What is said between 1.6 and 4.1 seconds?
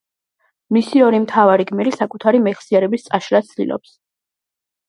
გმირი საკუთარი მეხსიერების წაშლას ცდილობს.